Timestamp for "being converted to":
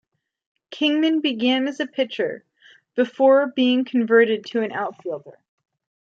3.45-4.63